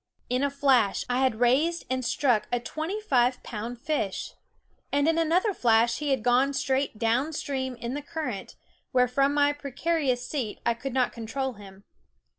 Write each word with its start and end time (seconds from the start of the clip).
In 0.31 0.41
a 0.41 0.49
flash 0.49 1.05
I 1.09 1.19
had 1.19 1.39
raised 1.39 1.85
and 1.87 2.03
struck 2.03 2.47
a 2.51 2.59
twenty 2.59 2.99
five 2.99 3.43
pound 3.43 3.79
fish; 3.79 4.33
and 4.91 5.07
in 5.07 5.19
another 5.19 5.53
flash 5.53 5.99
he 5.99 6.09
had 6.09 6.23
gone 6.23 6.53
straight 6.53 6.97
downstream 6.97 7.75
in 7.75 7.93
the 7.93 8.01
current, 8.01 8.55
where 8.93 9.07
from 9.07 9.31
my 9.31 9.53
precarious 9.53 10.27
seat 10.27 10.59
I 10.65 10.73
could 10.73 10.95
not 10.95 11.13
control 11.13 11.53
him. 11.53 11.83